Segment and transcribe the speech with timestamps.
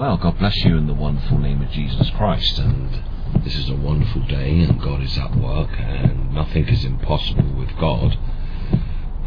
[0.00, 2.58] Well, God bless you in the wonderful name of Jesus Christ.
[2.58, 3.02] And
[3.44, 7.68] this is a wonderful day, and God is at work, and nothing is impossible with
[7.78, 8.16] God.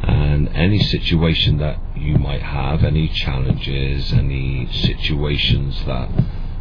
[0.02, 6.10] And any situation that you might have, any challenges, any situations that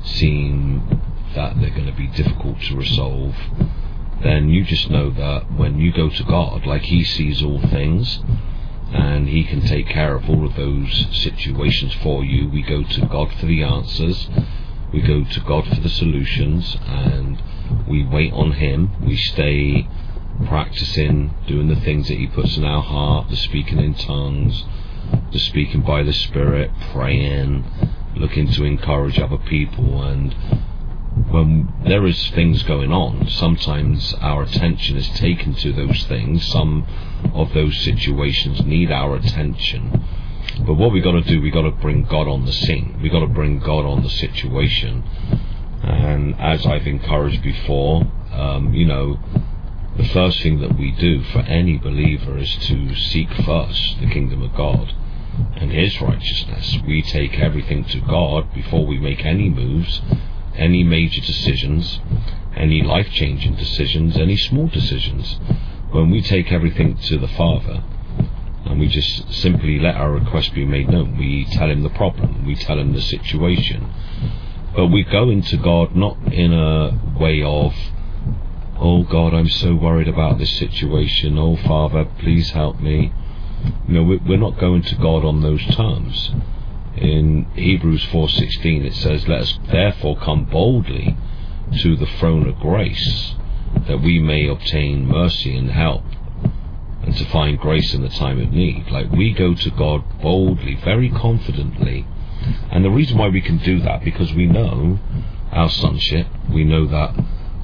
[0.05, 1.01] seem
[1.35, 3.35] that they're going to be difficult to resolve,
[4.23, 8.21] then you just know that when you go to God, like He sees all things,
[8.93, 12.49] and He can take care of all of those situations for you.
[12.49, 14.29] We go to God for the answers,
[14.93, 17.43] we go to God for the solutions, and
[17.89, 18.91] we wait on Him.
[19.05, 19.89] We stay
[20.47, 24.65] practicing doing the things that He puts in our heart, the speaking in tongues,
[25.33, 27.65] the speaking by the Spirit, praying,
[28.15, 30.35] looking to encourage other people, and
[31.31, 36.47] when there is things going on, sometimes our attention is taken to those things.
[36.47, 36.87] Some
[37.35, 40.05] of those situations need our attention.
[40.67, 42.99] But what we got to do, we got to bring God on the scene.
[43.03, 45.05] We got to bring God on the situation.
[45.83, 49.19] And as I've encouraged before, um, you know,
[49.97, 54.43] the first thing that we do for any believer is to seek first the kingdom
[54.43, 54.95] of God
[55.57, 56.79] and His righteousness.
[56.87, 60.01] We take everything to God before we make any moves
[60.57, 62.01] any major decisions,
[62.57, 65.39] any life changing decisions, any small decisions,
[65.91, 67.83] when we take everything to the Father
[68.65, 72.47] and we just simply let our request be made known, we tell Him the problem,
[72.47, 73.93] we tell Him the situation,
[74.75, 77.75] but we go into God not in a way of,
[78.79, 83.13] oh God, I'm so worried about this situation, oh Father, please help me.
[83.87, 86.33] Know, we're not going to God on those terms
[86.97, 91.17] in Hebrews 4:16 it says let us therefore come boldly
[91.83, 93.35] to the throne of grace
[93.87, 96.05] that we may obtain mercy and help
[97.03, 98.91] and to find grace in the time of need.
[98.91, 102.07] Like we go to God boldly very confidently.
[102.71, 104.99] And the reason why we can do that because we know
[105.51, 107.15] our sonship we know that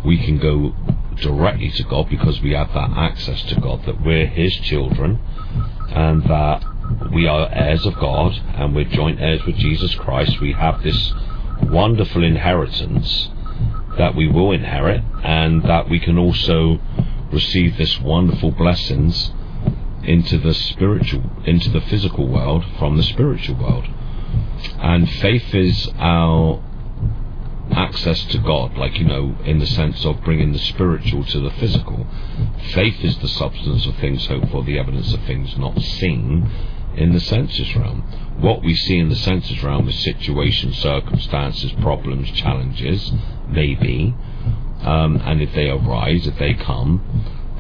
[0.04, 0.74] we can go
[1.16, 5.18] directly to God because we have that access to God that we're his children
[5.90, 6.64] and that
[7.12, 10.40] we are heirs of God and we're joint heirs with Jesus Christ.
[10.40, 11.12] We have this
[11.62, 13.28] wonderful inheritance
[13.96, 16.78] that we will inherit and that we can also
[17.32, 19.32] receive this wonderful blessings
[20.04, 23.86] into the spiritual into the physical world from the spiritual world.
[24.78, 26.62] And faith is our
[27.70, 31.50] access to God like you know in the sense of bringing the spiritual to the
[31.50, 32.06] physical.
[32.72, 36.50] Faith is the substance of things hoped for the evidence of things not seen
[36.98, 38.00] in the census realm.
[38.40, 43.12] What we see in the census realm is situations, circumstances, problems, challenges,
[43.48, 44.14] maybe,
[44.82, 47.02] um, and if they arise, if they come,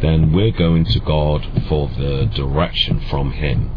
[0.00, 3.70] then we're going to God for the direction from Him.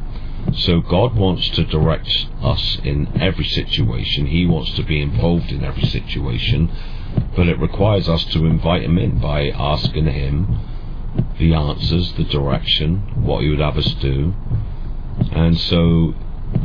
[0.54, 4.28] So God wants to direct us in every situation.
[4.28, 6.72] He wants to be involved in every situation,
[7.36, 10.60] but it requires us to invite Him in by asking Him
[11.38, 14.34] the answers, the direction, what He would have us do,
[15.32, 16.14] and so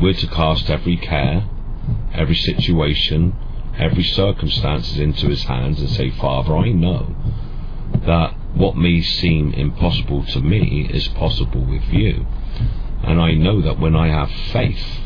[0.01, 1.49] we're to cast every care,
[2.13, 3.35] every situation,
[3.79, 7.15] every circumstance into his hands and say, Father, I know
[8.07, 12.27] that what may seem impossible to me is possible with you.
[13.03, 15.01] And I know that when I have faith,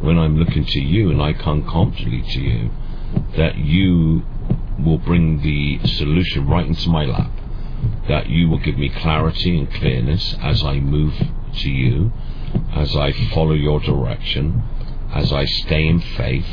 [0.00, 2.70] when I'm looking to you and I come confidently to you,
[3.36, 4.22] that you
[4.78, 7.30] will bring the solution right into my lap.
[8.08, 11.14] That you will give me clarity and clearness as I move
[11.58, 12.12] to you
[12.74, 14.62] as I follow your direction,
[15.12, 16.46] as I stay in faith,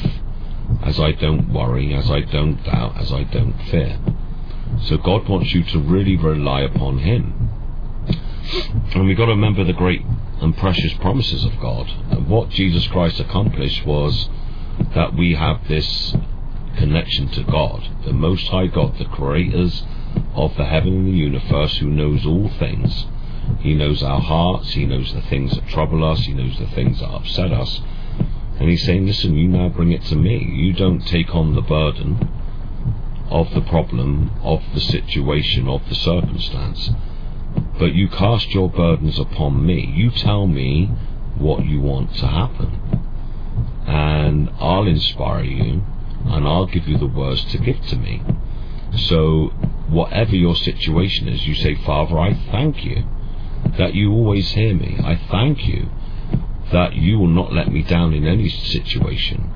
[0.82, 4.00] as I don't worry, as I don't doubt, as I don't fear.
[4.84, 7.50] So God wants you to really rely upon Him.
[8.94, 10.02] And we've got to remember the great
[10.42, 11.90] and precious promises of God.
[12.10, 14.30] And what Jesus Christ accomplished was
[14.96, 16.16] that we have this
[16.78, 19.84] connection to God, the Most High God, the creators
[20.34, 23.06] of the heaven and the universe, who knows all things
[23.60, 24.74] he knows our hearts.
[24.74, 26.20] He knows the things that trouble us.
[26.22, 27.82] He knows the things that upset us.
[28.60, 30.38] And he's saying, listen, you now bring it to me.
[30.38, 32.30] You don't take on the burden
[33.30, 36.92] of the problem, of the situation, of the circumstance.
[37.80, 39.86] But you cast your burdens upon me.
[39.96, 40.88] You tell me
[41.38, 42.80] what you want to happen.
[43.88, 45.84] And I'll inspire you
[46.26, 48.22] and I'll give you the words to give to me.
[48.96, 49.48] So,
[49.90, 53.04] whatever your situation is, you say, Father, I thank you
[53.78, 54.98] that you always hear me.
[55.04, 55.90] I thank you
[56.72, 59.52] that you will not let me down in any situation,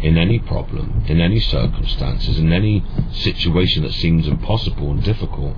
[0.00, 5.56] in any problem, in any circumstances, in any situation that seems impossible and difficult.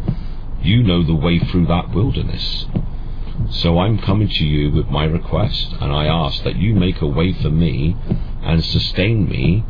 [0.63, 2.67] You know the way through that wilderness.
[3.51, 7.07] So I'm coming to you with my request, and I ask that you make a
[7.07, 7.97] way for me
[8.43, 9.65] and sustain me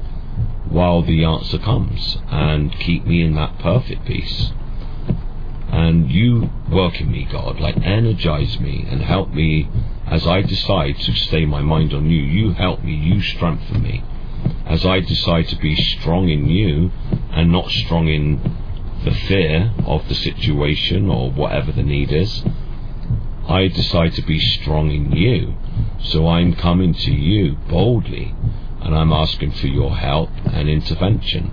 [0.69, 4.53] while the answer comes and keep me in that perfect peace.
[5.83, 9.67] And you work in me, God, like energize me and help me
[10.07, 12.21] as I decide to stay my mind on you.
[12.21, 14.05] You help me, you strengthen me.
[14.67, 16.91] As I decide to be strong in you
[17.31, 18.43] and not strong in
[19.07, 22.45] the fear of the situation or whatever the need is,
[23.49, 25.55] I decide to be strong in you.
[25.99, 28.35] So I'm coming to you boldly
[28.83, 31.51] and I'm asking for your help and intervention.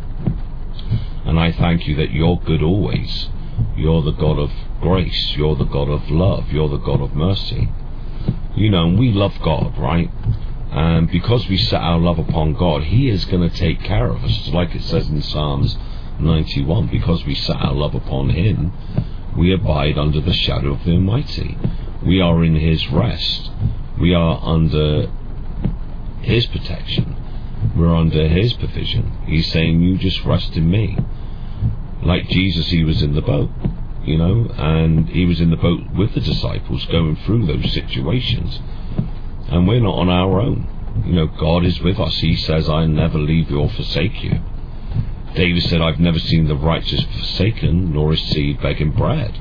[1.24, 3.30] And I thank you that you're good always.
[3.78, 4.52] You're the God of
[4.82, 5.36] grace.
[5.38, 6.52] You're the God of love.
[6.52, 7.70] You're the God of mercy.
[8.56, 10.10] You know, and we love God, right?
[10.72, 14.24] And because we set our love upon God, He is going to take care of
[14.24, 14.48] us.
[14.50, 15.78] Like it says in Psalms
[16.20, 18.74] 91, because we set our love upon Him,
[19.38, 21.58] we abide under the shadow of the Almighty.
[22.04, 23.52] We are in His rest.
[24.00, 25.08] We are under
[26.22, 27.16] His protection.
[27.76, 29.12] We're under His provision.
[29.26, 30.98] He's saying, You just rest in me.
[32.04, 33.50] Like Jesus, He was in the boat,
[34.08, 38.60] you know, and He was in the boat with the disciples going through those situations.
[39.50, 41.04] And we're not on our own.
[41.06, 42.16] You know, God is with us.
[42.16, 44.40] He says, I never leave you or forsake you.
[45.36, 49.40] David said, I've never seen the righteous forsaken, nor his seed begging bread.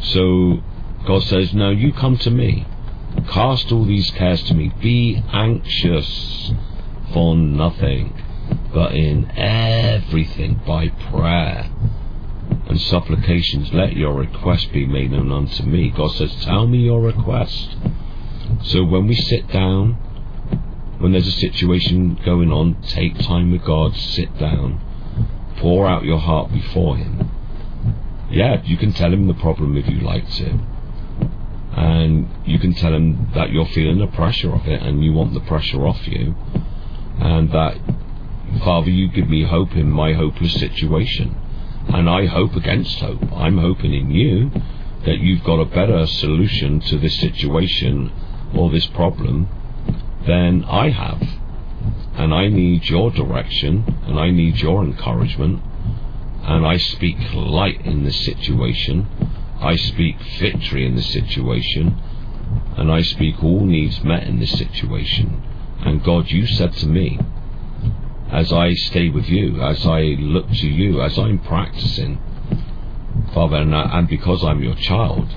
[0.00, 0.58] So
[1.06, 2.66] God says, No, you come to me.
[3.28, 4.72] Cast all these cares to me.
[4.80, 6.52] Be anxious
[7.12, 8.14] for nothing,
[8.72, 11.70] but in everything by prayer
[12.68, 15.90] and supplications let your request be made known unto me.
[15.90, 17.76] God says, Tell me your request.
[18.62, 19.94] So when we sit down,
[20.98, 24.80] when there's a situation going on, take time with God, sit down,
[25.56, 27.30] pour out your heart before Him.
[28.30, 30.58] Yeah, you can tell Him the problem if you like to.
[31.72, 35.34] And you can tell Him that you're feeling the pressure of it and you want
[35.34, 36.34] the pressure off you.
[37.18, 37.78] And that,
[38.62, 41.34] Father, you give me hope in my hopeless situation.
[41.88, 43.22] And I hope against hope.
[43.32, 44.50] I'm hoping in you
[45.04, 48.12] that you've got a better solution to this situation
[48.54, 49.48] or this problem
[50.26, 51.22] than I have.
[52.14, 55.62] And I need your direction and I need your encouragement.
[56.42, 59.06] And I speak light in this situation.
[59.60, 61.98] I speak victory in this situation.
[62.76, 65.42] And I speak all needs met in this situation.
[65.80, 67.18] And God, you said to me,
[68.32, 72.20] as I stay with you, as I look to you, as I'm practicing,
[73.34, 75.28] Father, and, I, and because I'm your child,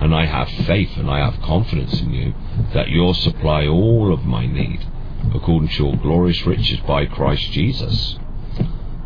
[0.00, 2.34] and I have faith and I have confidence in you
[2.74, 4.86] that you'll supply all of my need
[5.34, 8.18] according to your glorious riches by Christ Jesus.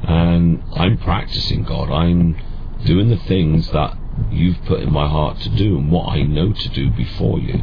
[0.02, 1.90] And I'm practicing, God.
[1.90, 2.36] I'm
[2.84, 3.96] doing the things that
[4.30, 7.62] you've put in my heart to do and what I know to do before you.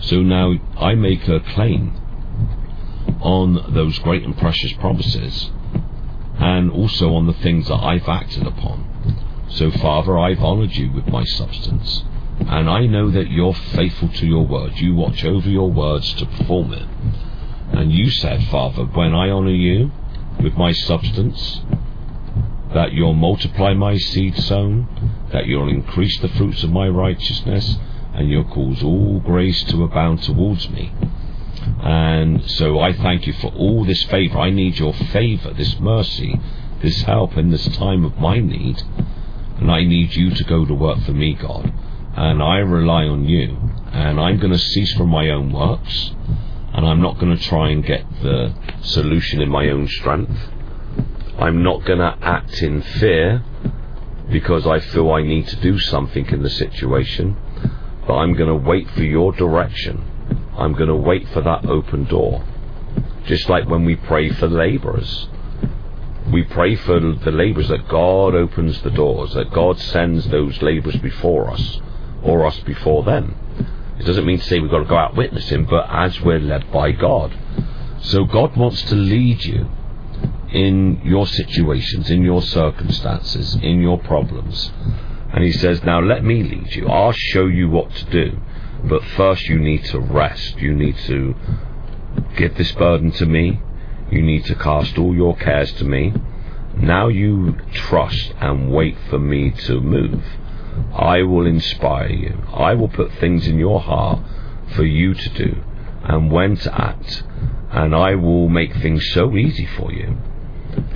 [0.00, 2.00] So now I make a claim
[3.20, 5.50] on those great and precious promises
[6.38, 9.46] and also on the things that I've acted upon.
[9.48, 12.04] So, Father, I've honoured you with my substance.
[12.40, 14.74] And I know that you're faithful to your word.
[14.76, 16.86] You watch over your words to perform it.
[17.72, 19.90] And you said, Father, when I honour you
[20.42, 21.62] with my substance,
[22.74, 24.86] that you'll multiply my seed sown,
[25.32, 27.78] that you'll increase the fruits of my righteousness,
[28.14, 30.92] and you'll cause all grace to abound towards me.
[31.86, 34.38] And so I thank you for all this favour.
[34.38, 36.40] I need your favour, this mercy,
[36.82, 38.82] this help in this time of my need.
[39.58, 41.72] And I need you to go to work for me, God
[42.16, 43.56] and I rely on you,
[43.92, 46.12] and I'm going to cease from my own works,
[46.72, 50.50] and I'm not going to try and get the solution in my own strength.
[51.38, 53.44] I'm not going to act in fear
[54.30, 57.36] because I feel I need to do something in the situation,
[58.06, 60.02] but I'm going to wait for your direction.
[60.56, 62.44] I'm going to wait for that open door.
[63.26, 65.28] Just like when we pray for labourers.
[66.32, 70.96] We pray for the labourers that God opens the doors, that God sends those labourers
[70.96, 71.80] before us
[72.22, 73.36] or us before them.
[73.98, 76.70] It doesn't mean to say we've got to go out witnessing, but as we're led
[76.72, 77.36] by God.
[78.00, 79.68] So God wants to lead you
[80.52, 84.72] in your situations, in your circumstances, in your problems.
[85.32, 86.88] And He says, Now let me lead you.
[86.88, 88.38] I'll show you what to do.
[88.88, 90.58] But first, you need to rest.
[90.58, 91.34] You need to
[92.36, 93.60] give this burden to me.
[94.10, 96.14] You need to cast all your cares to me.
[96.76, 100.22] Now you trust and wait for me to move.
[100.94, 102.42] I will inspire you.
[102.52, 104.20] I will put things in your heart
[104.74, 105.62] for you to do
[106.04, 107.24] and when to act.
[107.70, 110.16] And I will make things so easy for you.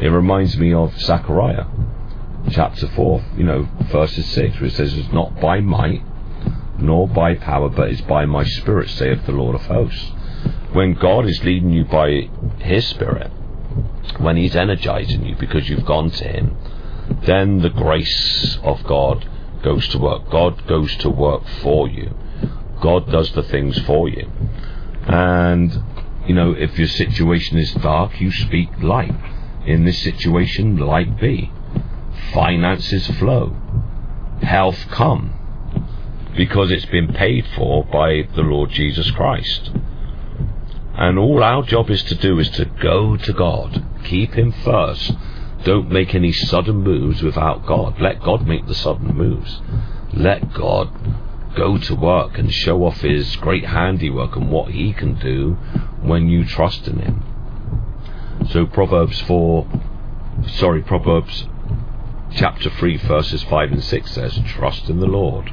[0.00, 1.64] It reminds me of Zechariah
[2.50, 6.02] chapter 4, you know, verses 6, where it says, It's not by might
[6.80, 10.12] nor by power, but is by my spirit, saith the Lord of hosts.
[10.72, 13.30] When God is leading you by his spirit,
[14.18, 16.56] when He's energizing you because you've gone to Him,
[17.22, 19.28] then the grace of God
[19.62, 20.30] goes to work.
[20.30, 22.14] God goes to work for you.
[22.80, 24.30] God does the things for you.
[25.06, 25.82] And,
[26.26, 29.14] you know, if your situation is dark, you speak light.
[29.66, 31.52] In this situation, light be.
[32.32, 33.56] Finances flow.
[34.42, 35.39] Health come.
[36.40, 39.72] Because it's been paid for by the Lord Jesus Christ.
[40.94, 43.84] And all our job is to do is to go to God.
[44.04, 45.12] Keep Him first.
[45.64, 48.00] Don't make any sudden moves without God.
[48.00, 49.60] Let God make the sudden moves.
[50.14, 50.88] Let God
[51.54, 55.58] go to work and show off His great handiwork and what He can do
[56.00, 58.46] when you trust in Him.
[58.48, 59.68] So Proverbs 4,
[60.46, 61.46] sorry, Proverbs
[62.32, 65.52] chapter 3 verses 5 and 6 says, Trust in the Lord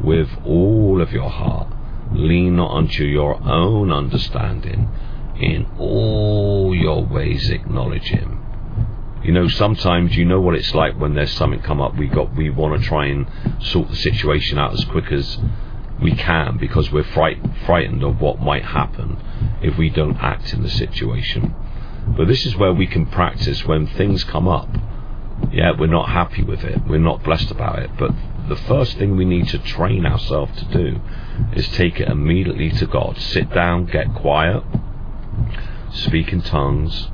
[0.00, 1.68] with all of your heart.
[2.12, 4.88] Lean not unto your own understanding.
[5.36, 8.44] In all your ways acknowledge Him
[9.24, 11.96] you know, sometimes you know what it's like when there's something come up.
[11.96, 13.26] We got we want to try and
[13.58, 15.38] sort the situation out as quick as
[16.00, 19.18] we can because we're fright, frightened of what might happen
[19.62, 21.54] if we don't act in the situation.
[22.14, 24.68] But this is where we can practice when things come up.
[25.50, 26.86] Yeah, we're not happy with it.
[26.86, 27.90] We're not blessed about it.
[27.98, 28.10] But
[28.48, 31.00] the first thing we need to train ourselves to do
[31.54, 33.18] is take it immediately to God.
[33.18, 34.62] Sit down, get quiet,
[35.90, 37.08] speak in tongues,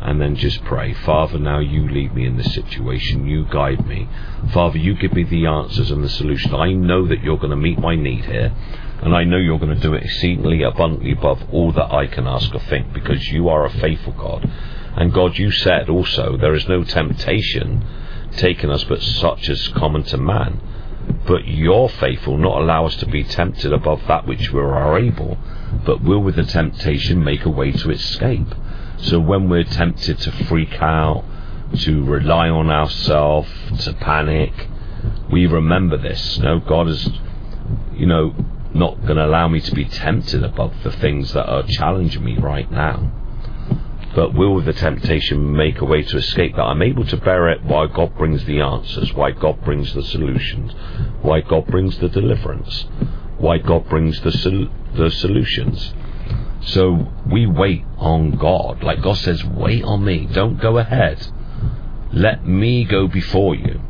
[0.00, 4.06] and then just pray, Father, now you lead me in this situation, you guide me.
[4.52, 6.54] Father, you give me the answers and the solution.
[6.54, 8.52] I know that you're going to meet my need here,
[9.00, 12.26] and I know you're going to do it exceedingly abundantly above all that I can
[12.26, 14.50] ask or think, because you are a faithful God.
[14.96, 17.82] And God, you said also, there is no temptation
[18.36, 20.60] taken us but such as common to man.
[21.26, 25.38] But you're faithful, not allow us to be tempted above that which we are able,
[25.84, 28.54] but will with the temptation make a way to escape.
[28.98, 31.24] So when we're tempted to freak out,
[31.80, 33.50] to rely on ourselves,
[33.84, 34.68] to panic,
[35.30, 36.38] we remember this.
[36.38, 37.08] No, God is,
[37.92, 38.34] you know,
[38.72, 42.36] not going to allow me to be tempted above the things that are challenging me
[42.38, 43.12] right now.
[44.14, 47.64] But will the temptation make a way to escape that I'm able to bear it
[47.64, 50.72] while God brings the answers, why God brings the solutions,
[51.22, 52.86] why God brings the deliverance,
[53.38, 55.92] why God brings the, sol- the solutions.
[56.60, 58.82] So we wait on God.
[58.82, 60.26] Like God says, wait on me.
[60.26, 61.26] Don't go ahead.
[62.12, 63.80] Let me go before you.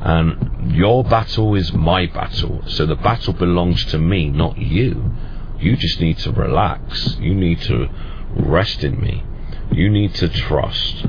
[0.00, 2.62] And your battle is my battle.
[2.68, 5.12] So the battle belongs to me, not you.
[5.58, 7.16] You just need to relax.
[7.18, 7.88] You need to
[8.36, 9.24] rest in me.
[9.72, 11.06] You need to trust.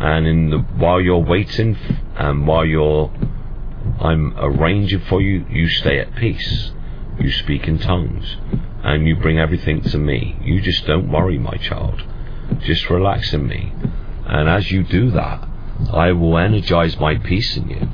[0.00, 1.76] And in the, while you're waiting
[2.16, 3.10] and while you're
[4.00, 6.70] I'm arranging for you, you stay at peace.
[7.18, 8.36] You speak in tongues
[8.84, 10.36] and you bring everything to me.
[10.42, 12.02] You just don't worry, my child.
[12.60, 13.72] Just relax in me.
[14.24, 15.48] And as you do that,
[15.92, 17.88] I will energize my peace in you.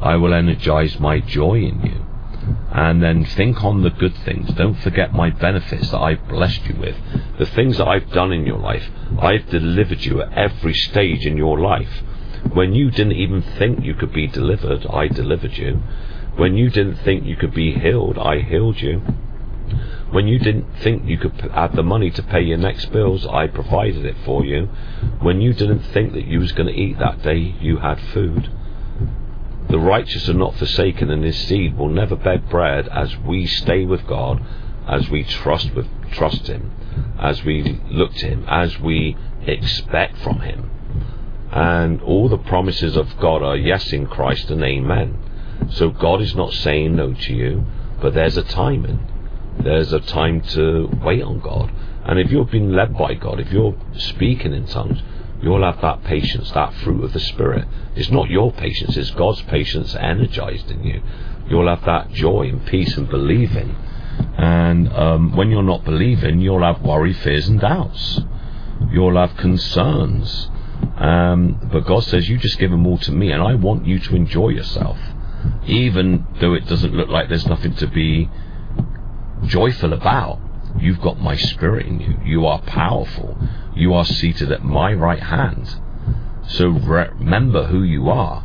[0.00, 2.04] I will energize my joy in you.
[2.70, 4.50] And then think on the good things.
[4.54, 6.96] Don't forget my benefits that I've blessed you with.
[7.38, 8.88] The things that I've done in your life.
[9.18, 12.02] I've delivered you at every stage in your life.
[12.52, 15.82] When you didn't even think you could be delivered, I delivered you.
[16.36, 19.00] When you didn't think you could be healed, I healed you.
[20.10, 23.48] When you didn't think you could have the money to pay your next bills, I
[23.48, 24.66] provided it for you.
[25.20, 28.48] When you didn't think that you was going to eat that day, you had food.
[29.68, 33.84] The righteous are not forsaken, and his seed will never beg bread as we stay
[33.84, 34.40] with God,
[34.86, 36.70] as we trust with trust Him,
[37.18, 40.70] as we look to Him, as we expect from Him.
[41.50, 45.18] And all the promises of God are yes in Christ and amen.
[45.70, 47.64] So God is not saying no to you,
[48.00, 49.06] but there's a timing.
[49.62, 51.72] There's a time to wait on God.
[52.04, 55.00] And if you've been led by God, if you're speaking in tongues,
[55.42, 57.66] you'll have that patience, that fruit of the Spirit.
[57.94, 61.02] It's not your patience, it's God's patience energized in you.
[61.48, 63.76] You'll have that joy and peace and believing.
[64.36, 68.20] And um, when you're not believing, you'll have worry, fears, and doubts.
[68.90, 70.50] You'll have concerns.
[70.96, 73.98] Um, but God says, You just give them all to me, and I want you
[73.98, 74.98] to enjoy yourself.
[75.66, 78.30] Even though it doesn't look like there's nothing to be
[79.46, 80.40] joyful about.
[80.78, 82.18] You've got my spirit in you.
[82.24, 83.38] You are powerful.
[83.74, 85.76] You are seated at my right hand.
[86.48, 88.44] So remember who you are.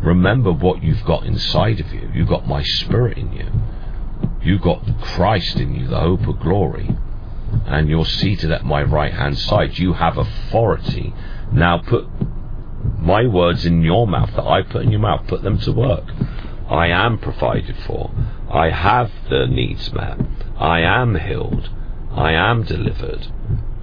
[0.00, 2.10] Remember what you've got inside of you.
[2.14, 3.50] You've got my spirit in you.
[4.46, 6.88] You've got Christ in you, the hope of glory.
[7.66, 9.76] And you're seated at my right hand side.
[9.76, 11.12] You have authority.
[11.52, 12.06] Now put
[13.00, 15.26] my words in your mouth that I put in your mouth.
[15.26, 16.04] Put them to work.
[16.68, 18.12] I am provided for.
[18.48, 20.20] I have the needs met.
[20.56, 21.68] I am healed.
[22.12, 23.26] I am delivered.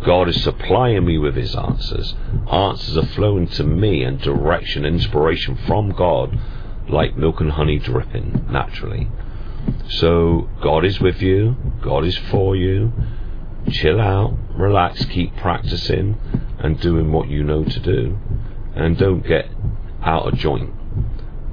[0.06, 2.16] God is supplying me with His answers.
[2.50, 6.40] Answers are flowing to me and direction, inspiration from God,
[6.88, 9.10] like milk and honey dripping naturally.
[9.90, 11.56] So God is with you.
[11.82, 12.92] God is for you.
[13.72, 16.18] Chill out, relax, keep practicing
[16.60, 18.18] and doing what you know to do.
[18.76, 19.50] And don't get
[20.02, 20.74] out of joint.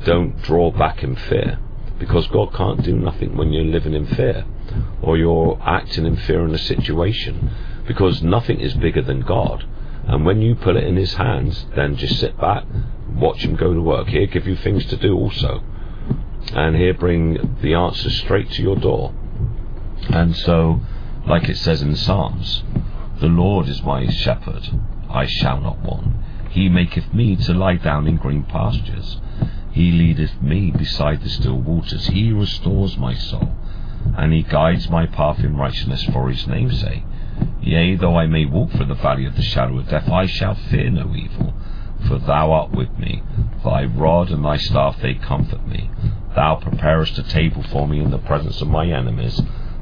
[0.04, 1.58] Don't draw back in fear.
[1.98, 4.46] Because God can't do nothing when you're living in fear
[5.02, 7.50] or you're acting in fear in a situation.
[7.86, 9.64] Because nothing is bigger than God.
[10.06, 12.64] And when you put it in His hands, then just sit back,
[13.14, 14.08] watch Him go to work.
[14.08, 15.62] He'll give you things to do also.
[16.52, 19.14] And He'll bring the answer straight to your door.
[20.08, 20.80] And so,
[21.26, 22.64] like it says in Psalms,
[23.20, 24.68] the Lord is my shepherd,
[25.08, 26.14] I shall not want.
[26.50, 29.20] He maketh me to lie down in green pastures.
[29.70, 32.08] He leadeth me beside the still waters.
[32.08, 33.54] He restores my soul,
[34.16, 37.04] and he guides my path in righteousness for his name's sake.
[37.62, 40.54] Yea, though I may walk through the valley of the shadow of death, I shall
[40.54, 41.54] fear no evil,
[42.08, 43.22] for thou art with me.
[43.62, 45.90] Thy rod and thy staff, they comfort me.
[46.34, 49.40] Thou preparest a table for me in the presence of my enemies.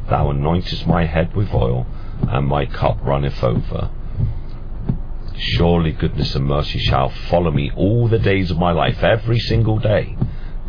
[0.09, 1.87] Thou anointest my head with oil,
[2.23, 3.91] and my cup runneth over.
[5.37, 9.79] Surely goodness and mercy shall follow me all the days of my life, every single
[9.79, 10.17] day.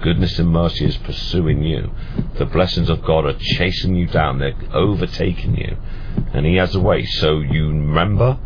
[0.02, 1.92] Goodness and mercy is pursuing you.
[2.38, 4.40] The blessings of God are chasing you down.
[4.40, 5.78] They're overtaking you.
[6.34, 7.06] And He has a way.
[7.06, 8.38] So you remember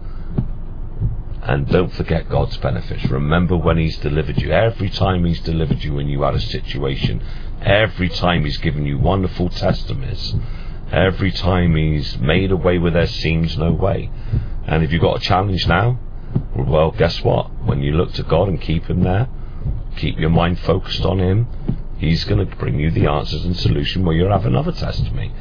[1.45, 3.03] and don't forget God's benefits.
[3.11, 4.51] Remember when He's delivered you.
[4.51, 7.21] Every time He's delivered you when you had a situation.
[7.61, 10.35] Every time He's given you wonderful testimonies.
[10.89, 14.09] Every time He's made a way where there seems no way.
[14.65, 15.99] And if you've got a challenge now,
[16.55, 17.51] well, guess what?
[17.65, 19.27] When you look to God and keep Him there,
[19.97, 21.47] keep your mind focused on Him,
[21.97, 25.33] He's going to bring you the answers and solution where you'll have another testimony.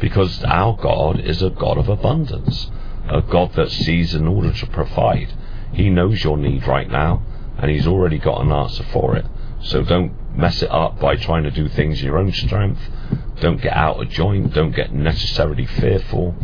[0.00, 2.70] Because our God is a God of abundance,
[3.08, 5.32] a God that sees in order to provide.
[5.76, 7.22] He knows your need right now,
[7.58, 9.26] and He's already got an answer for it.
[9.60, 12.80] So don't mess it up by trying to do things in your own strength.
[13.40, 14.52] Don't get out of joint.
[14.52, 16.34] Don't get necessarily fearful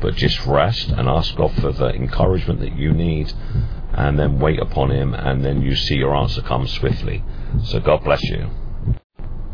[0.00, 3.32] but just rest and ask God for the encouragement that you need
[3.92, 7.22] and then wait upon Him and then you see your answer come swiftly.
[7.64, 8.48] So God bless you.